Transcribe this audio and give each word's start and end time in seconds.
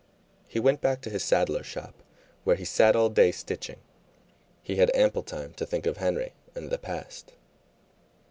He 0.47 0.59
went 0.59 0.81
back 0.81 1.01
to 1.01 1.11
his 1.11 1.23
saddler 1.23 1.61
shop, 1.61 1.93
where 2.43 2.55
he 2.55 2.65
sat 2.65 2.95
all 2.95 3.07
day 3.07 3.31
stitching. 3.31 3.77
He 4.63 4.77
had 4.77 4.89
ample 4.95 5.21
time 5.21 5.53
to 5.53 5.63
think 5.67 5.85
of 5.85 5.97
Henry 5.97 6.33
and 6.55 6.71
the 6.71 6.79
past. 6.79 7.33